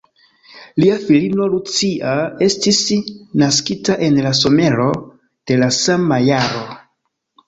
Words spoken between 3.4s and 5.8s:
naskita en la somero da la